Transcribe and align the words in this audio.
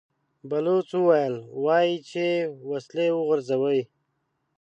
بلوڅ 0.49 0.87
وويل: 1.03 1.35
وايي 1.63 1.95
چې 2.09 2.25
وسلې 2.69 3.07
وغورځوئ! 3.13 3.81